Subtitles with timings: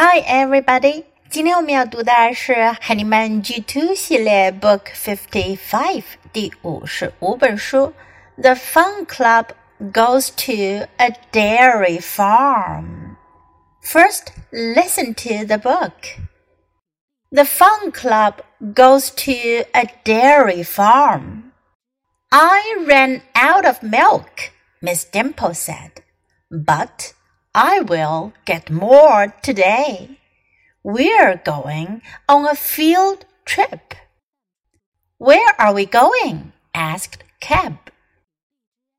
[0.00, 1.06] Hi, everybody！
[1.28, 7.92] 今天我们要读的是海尼曼 G Two 系列 Book Fifty Five 第五十五本书。
[8.40, 9.46] The Fun Club
[9.80, 13.16] goes to a dairy farm.
[13.82, 16.20] First, listen to the book.
[17.32, 21.50] The Fun Club goes to a dairy farm.
[22.30, 26.04] I ran out of milk, Miss Dimple said,
[26.52, 27.14] but
[27.55, 30.17] I will get more today.
[30.83, 33.93] We're going on a field trip.
[35.19, 36.53] Where are we going?
[36.73, 37.77] asked Cab.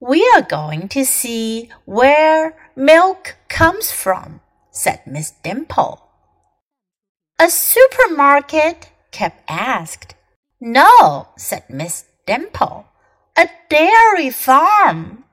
[0.01, 4.41] We are going to see where milk comes from,
[4.71, 6.01] said Miss Dimple.
[7.41, 8.91] A supermarket?
[9.11, 10.15] Cab asked.
[10.61, 12.87] No, said Miss Dimple.
[13.37, 15.24] A dairy farm.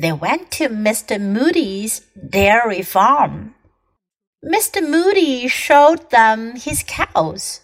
[0.00, 1.20] They went to Mr.
[1.20, 3.54] Moody's dairy farm.
[4.42, 4.80] Mr.
[4.80, 7.60] Moody showed them his cows.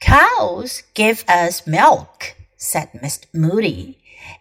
[0.00, 3.26] Cows give us milk, said Mr.
[3.34, 3.98] Moody,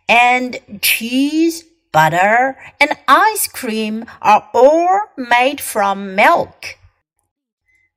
[0.08, 6.78] and cheese, butter, and ice cream are all made from milk.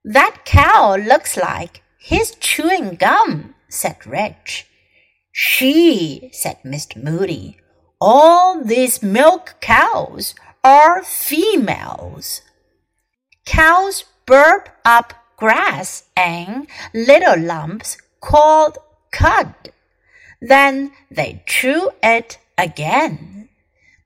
[0.02, 4.66] That cow looks like he's chewing gum, said Rich.
[5.30, 6.96] She, said Mr.
[6.96, 7.58] Moody,
[8.00, 12.42] all these milk cows are females.
[13.44, 18.78] Cows burp up grass and little lumps called
[19.10, 19.54] cud.
[20.40, 23.48] Then they chew it again.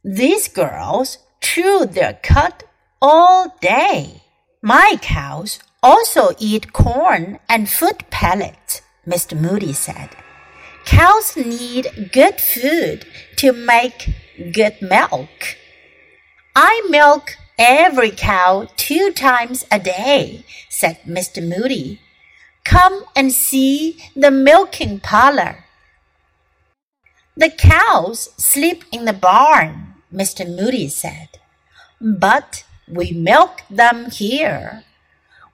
[0.04, 2.64] These girls chew their cud
[3.00, 4.22] all day.
[4.62, 9.38] My cows also eat corn and food pellets, Mr.
[9.38, 10.10] Moody said.
[10.84, 14.10] Cows need good food to make
[14.52, 15.56] good milk.
[16.56, 21.42] I milk every cow two times a day, said Mr.
[21.42, 22.00] Moody.
[22.64, 25.64] Come and see the milking parlor.
[27.36, 30.46] The cows sleep in the barn, Mr.
[30.46, 31.38] Moody said.
[32.00, 34.84] But we milk them here.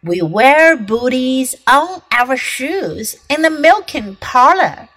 [0.02, 4.88] We wear booties on our shoes in the milking parlor.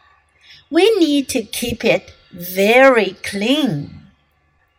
[0.71, 4.07] We need to keep it very clean.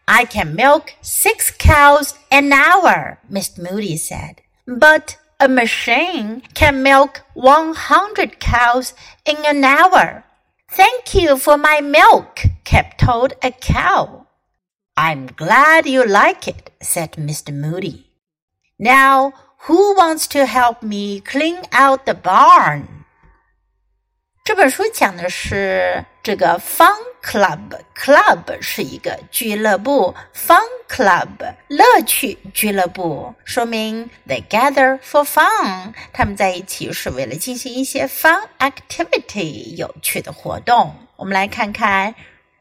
[0.08, 4.41] I can milk six cows an hour, Miss Moody said.
[4.66, 8.94] But a machine can milk 100 cows
[9.26, 10.25] in an hour.
[10.70, 14.26] Thank you for my milk, Cap told a cow.
[14.97, 17.53] I'm glad you like it, said Mr.
[17.53, 18.06] Moody.
[18.78, 19.34] Now,
[19.66, 23.01] who wants to help me clean out the barn?
[24.44, 30.58] 这本书讲的是这个 Fun Club，Club 是一个俱乐部，Fun
[30.88, 40.92] Club 乐趣俱乐部，说明 they gather for fun，他们在一起是为了进行一些 fun activity 有趣的活动。
[41.14, 42.16] 我们来看看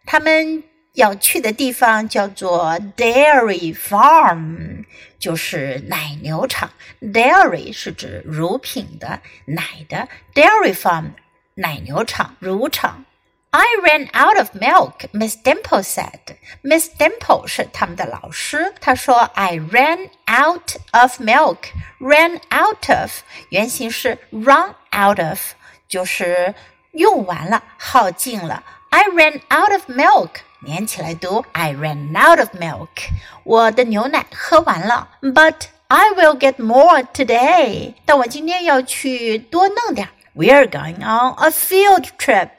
[0.05, 0.63] 他们
[0.93, 4.85] 要去的地方叫做 Dairy Farm，
[5.17, 6.69] 就是奶牛场。
[7.01, 11.05] Dairy 是指乳品的、奶的，Dairy Farm。
[11.54, 13.04] 奶牛场、乳场。
[13.50, 16.36] I ran out of milk, Miss Dimple said.
[16.62, 18.74] Miss Dimple 是他们的老师。
[18.80, 21.58] 她说，I ran out of milk.
[21.98, 23.10] Ran out of
[23.48, 25.40] 原型是 run out of，
[25.88, 26.54] 就是
[26.92, 28.62] 用完了、耗尽了。
[28.90, 30.30] I ran out of milk.
[30.60, 33.08] 连起来读，I ran out of milk.
[33.44, 37.94] 我的牛奶喝完了，But I will get more today.
[38.04, 40.30] 但我今天要去多弄点 儿。
[40.34, 42.50] we're going on a field trip.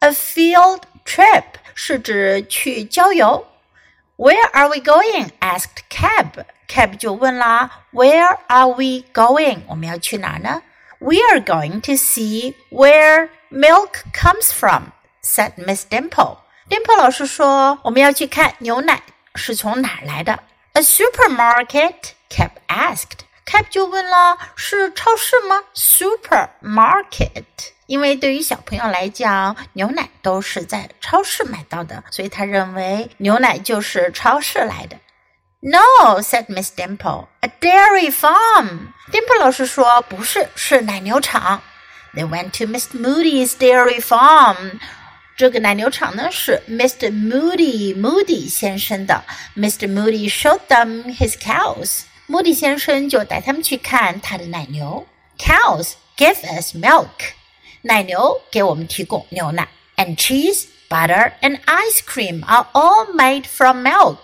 [0.00, 1.44] A field trip
[1.74, 3.46] 是指去郊游。
[4.16, 5.30] Where are we going?
[5.40, 6.44] asked Cab.
[6.68, 9.60] Cab 就问啦，Where are we going?
[9.68, 10.62] 我们要去哪呢？
[10.98, 14.92] We are going to see where milk comes from,
[15.22, 16.38] said Miss Dimple.
[16.68, 19.00] Dimple 老师说，我们要去看牛奶
[19.34, 20.40] 是从哪儿来的。
[20.72, 21.94] A supermarket?
[22.28, 23.20] Cab asked.
[23.46, 27.44] Cap 就问了：“是超市吗？”Supermarket，
[27.86, 34.98] 因为对于小朋友来讲，牛奶都是在超市买到的，所以他认为牛奶就是超市来的。
[35.60, 41.62] No，said Miss Dimple，a dairy farm。Dimple 老师说：“不是，是奶牛场。”
[42.14, 43.00] They went to Mr.
[43.00, 44.78] Moody's dairy farm。
[45.36, 47.10] 这个奶牛场呢是 Mr.
[47.10, 49.24] Moody Moody 先生的。
[49.56, 49.86] Mr.
[49.86, 52.02] Moody showed them his cows。
[52.26, 55.06] 莫迪先生就带他们去看他的奶牛。
[55.38, 57.32] Cows give us milk，
[57.82, 59.68] 奶牛给我们提供牛奶。
[59.96, 64.18] And cheese, butter, and ice cream are all made from milk。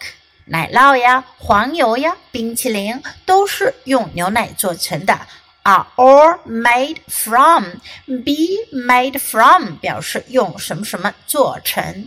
[0.46, 5.26] 奶酪呀、黄油呀、冰淇淋都是用牛奶做成的。
[5.64, 7.64] are all made from
[8.06, 12.06] be made from 表示用什么什么做成。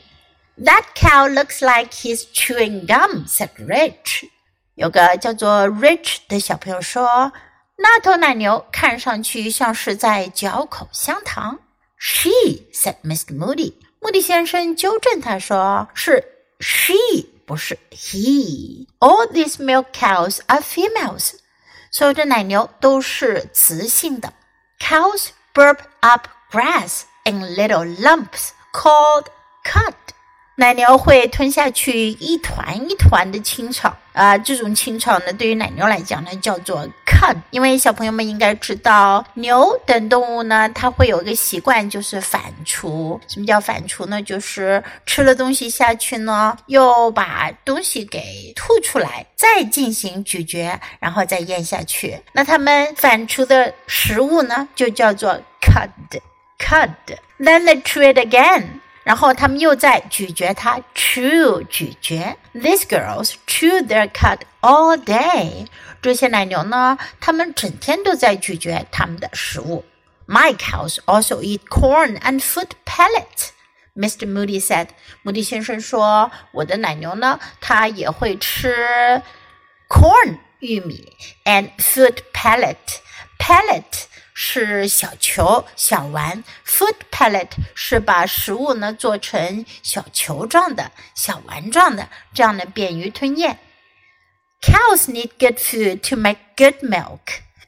[0.63, 4.25] That cow looks like he's chewing gum," said Rich.
[4.74, 7.32] 有个叫做 Rich 的小朋友说
[7.76, 11.58] ：“那头奶牛看上去像是在嚼口香糖。”
[11.98, 12.30] She
[12.72, 13.36] said, Mr.
[13.36, 13.74] Moody.
[14.00, 16.24] 穆迪先生纠正他说：“是
[16.58, 16.94] she，
[17.46, 18.86] 不是 he.
[18.98, 21.34] All these milk cows are females.
[21.90, 24.32] 所有的奶牛都是雌性的。
[24.80, 29.26] Cows burp up grass in little lumps called
[29.64, 29.92] cud.
[30.56, 37.34] 奶牛会吞下去一团一团的青草啊，这种青草呢，对于奶牛来讲呢，叫做 cud。
[37.50, 43.18] 因为小朋友们应该知道，牛等动物呢，它会有一个习惯，就是反刍。
[43.26, 44.22] 什么叫反刍呢？
[44.22, 52.20] 就是吃了东西下去呢，又把东西给吐出来，再进行咀嚼，然后再咽下去。
[52.32, 56.90] 那它们反刍的食物呢，就叫做 cud，cud。
[57.38, 58.81] Then they chew it again.
[59.03, 62.37] 然后他们又在咀嚼它，chew 咀嚼。
[62.53, 65.67] These girls chew their cud all day。
[66.01, 69.85] 这些奶牛呢，它们整天都在咀嚼它们的食物。
[70.27, 73.51] My cows also eat corn and food pellets.
[73.95, 74.27] Mr.
[74.27, 74.89] Moody said.
[75.23, 79.21] 穆迪先生说，我的奶牛呢，它也会吃
[79.87, 81.13] corn 玉米
[81.45, 82.75] and food pellet
[83.39, 84.05] pellet
[84.44, 87.46] 是小球、小丸；food pellet
[87.76, 93.56] 是把食物呢做成小球状的、小丸状的，这样呢便于吞咽。
[94.60, 97.20] Cows need good food to make good milk。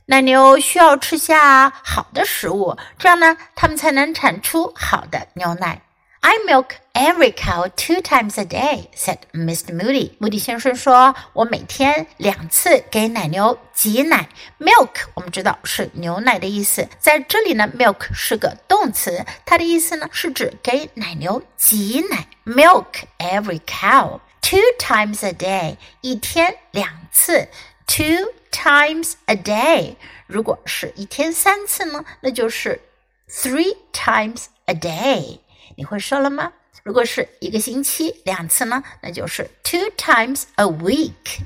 [0.07, 5.81] 奶牛需要吃下好的食物，这样呢它们才能产出好的牛奶。
[6.23, 9.75] I milk every cow two times a day," said Mr.
[9.75, 10.13] Moody.
[10.19, 14.29] 穆迪先生说：“我每天两次给奶牛挤奶。
[14.59, 22.29] Milk 我们知道是牛奶的意思，在这里呢，milk 是个动词，它的意思呢是指给奶牛挤奶。
[22.47, 27.49] Milk every cow two times a day，一天两次。
[27.87, 32.81] Two times a day，如果是一天三次呢，那就是
[33.29, 35.41] three times a day。”
[35.77, 36.53] 你会说了吗？
[36.83, 41.41] 如果是一个星期两次呢，那就是 two times a week。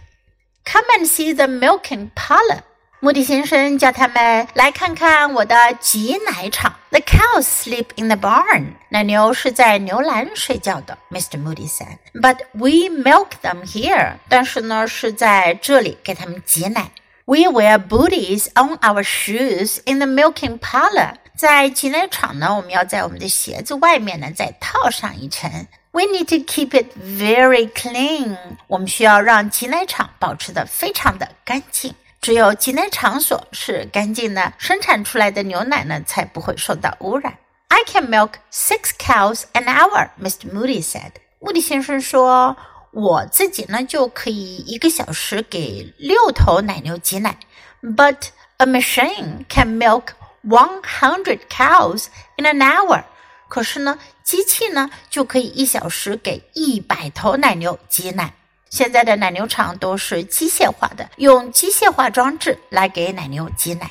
[0.64, 2.60] Come and see the milking parlor。
[3.00, 6.75] 穆迪先生叫他们来看看我的挤奶场。
[6.90, 8.72] The cows sleep in the barn。
[8.88, 10.98] 奶牛是在牛栏睡觉的。
[11.10, 11.40] Mr.
[11.40, 14.14] Moody said, "But we milk them here。
[14.28, 16.90] 但是呢，是在这里给他们挤奶。
[17.25, 21.14] We wear booties on our shoes in the milking parlor。
[21.38, 25.67] 在挤奶场呢，我们要在我们的鞋子外面呢再套上一层。
[25.91, 28.38] We need to keep it very clean。
[28.67, 31.94] 我们需要让挤奶场保持的非常的干净。
[32.19, 37.38] 只有挤奶场所是干净的，生产出来的牛奶呢才不会受到污染。
[37.67, 40.50] I can milk six cows an hour, Mr.
[40.51, 41.11] Moody said。
[41.39, 42.55] 穆迪先生说，
[42.91, 47.38] 我自己呢就可以一个小时给六头奶牛挤奶。
[47.81, 50.05] But a machine can milk
[50.44, 52.06] one hundred cows
[52.37, 53.05] in an hour。
[53.49, 58.35] 可是呢，机器呢就可以一小时给一百头奶牛挤奶。
[58.69, 63.90] 现在的奶牛场都是机械化的，用机械化装置来给奶牛挤奶。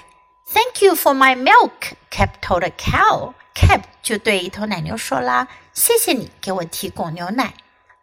[0.53, 3.33] Thank you for my milk, Cap told a cow.
[3.55, 7.53] Cap 就对一头奶牛说啦：“谢谢你给我提供牛奶。”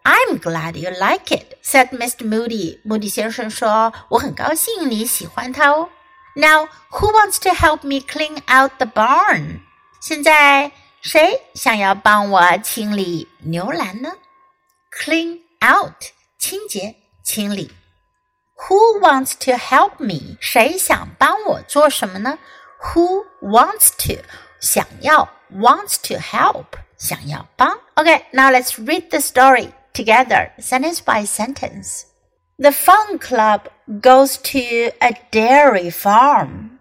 [0.02, 2.28] I'm glad you like it, said Mr.
[2.28, 2.82] Moody.
[2.82, 5.88] Moody 先生说：“我很高兴你喜欢它哦。”
[6.35, 9.61] Now, who wants to help me clean out the barn?
[10.01, 14.11] 现在谁想要帮我清理牛栏呢？
[14.91, 17.71] Clean out，清洁、清理。
[18.67, 20.37] Who wants to help me？
[20.39, 22.37] 谁想帮我做什么呢？
[22.81, 24.23] Who wants to？
[24.59, 26.65] 想要，wants to help，
[26.97, 27.79] 想要帮。
[27.95, 32.03] Okay, now let's read the story together, sentence by sentence.
[32.56, 33.68] The fun club
[34.00, 36.78] goes to a dairy farm.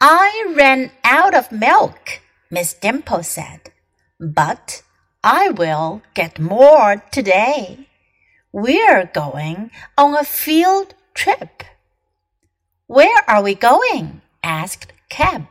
[0.00, 3.72] I ran out of milk, Miss Dimple said,
[4.18, 4.82] but
[5.22, 7.88] I will get more today.
[8.52, 11.62] We're going on a field trip.
[12.86, 14.22] Where are we going?
[14.42, 15.46] asked Cab.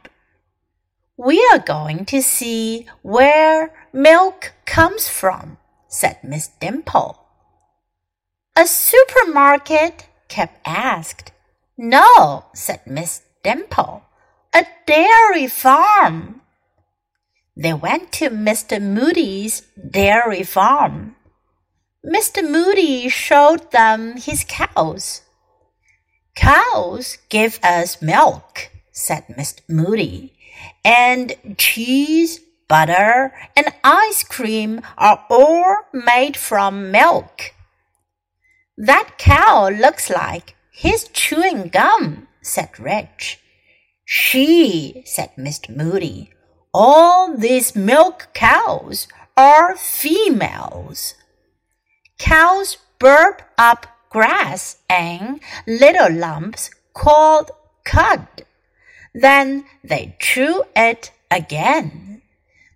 [1.18, 7.25] We are going to see where milk comes from, said Miss Dimple.
[8.57, 10.07] A supermarket?
[10.29, 11.33] Cap asked.
[11.77, 14.03] No, said Miss Dimple.
[14.53, 16.39] A dairy farm.
[17.57, 18.81] They went to Mr.
[18.81, 21.17] Moody's dairy farm.
[22.05, 22.50] Mr.
[22.50, 25.21] Moody showed them his cows.
[26.33, 29.59] Cows give us milk, said Mr.
[29.67, 30.33] Moody,
[30.85, 37.54] and cheese, butter, and ice cream are all made from milk.
[38.77, 43.39] That cow looks like he's chewing gum, said Rich.
[44.03, 45.74] She, said Mr.
[45.75, 46.34] Moody,
[46.74, 51.15] all these milk cows are females.
[52.20, 57.51] Cows burp up grass in little lumps called
[57.86, 58.27] cud.
[59.13, 62.22] Then they chew it again.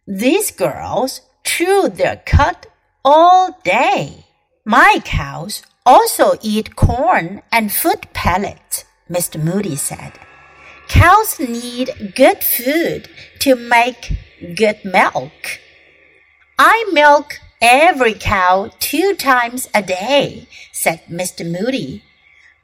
[0.08, 2.68] These girls chew their cud
[3.04, 4.26] all day.
[4.66, 9.42] My cows also eat corn and food pellets, Mr.
[9.42, 10.14] Moody said.
[10.88, 13.10] Cows need good food
[13.40, 14.14] to make
[14.56, 15.60] good milk.
[16.58, 21.50] I milk every cow two times a day, said Mr.
[21.50, 22.04] Moody.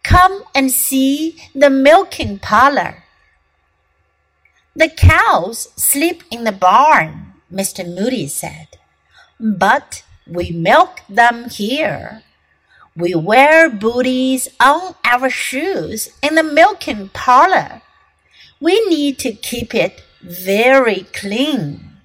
[0.03, 3.03] Come and see the milking parlor.
[4.75, 7.85] The cows sleep in the barn, Mr.
[7.87, 8.67] Moody said.
[9.39, 12.23] But we milk them here.
[12.97, 17.81] We wear booties on our shoes in the milking parlor.
[18.61, 21.97] We need to keep it very clean.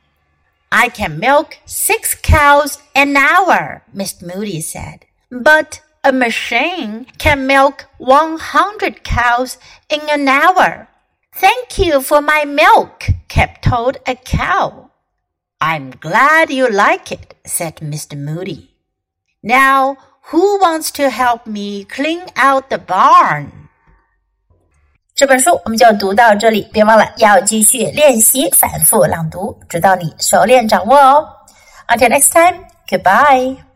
[0.73, 5.07] I can milk six cows an hour, Miss Moody said.
[5.31, 10.89] But a machine can milk 100 cows in an hour.
[11.33, 14.91] Thank you for my milk, Cap told a cow.
[15.61, 18.19] I'm glad you like it, said Mr.
[18.19, 18.75] Moody.
[19.43, 19.97] Now,
[20.29, 23.47] who wants to help me clean out the barn?
[25.15, 31.29] 这本书我们就读到这里，别忘了要继续练习反复朗读，直到你熟练掌握哦。
[31.89, 33.70] Until next time, goodbye.